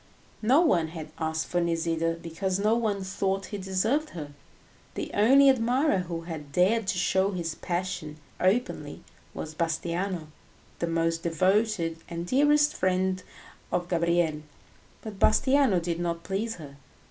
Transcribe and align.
No 0.41 0.61
one 0.61 0.87
had 0.87 1.11
asked 1.19 1.45
for 1.45 1.61
Nisida 1.61 2.13
because 2.19 2.57
no 2.57 2.73
one 2.73 3.03
thought 3.03 3.45
he 3.53 3.59
deserved 3.59 4.09
her. 4.17 4.31
The 4.95 5.11
only 5.13 5.47
admirer 5.47 5.99
who 5.99 6.21
had 6.21 6.51
dared 6.51 6.87
to 6.87 6.97
show 6.97 7.29
his 7.33 7.53
passion 7.53 8.17
openly 8.39 9.03
was 9.35 9.53
Bastiano, 9.53 10.29
the 10.79 10.87
most 10.87 11.21
devoted 11.21 11.99
and 12.09 12.25
dearest 12.25 12.73
friend 12.75 13.21
of 13.71 13.89
Gabriel; 13.89 14.41
but 15.03 15.19
Bastiano 15.19 15.79
did 15.79 15.99
not 15.99 16.23
please 16.23 16.55
her. 16.55 16.77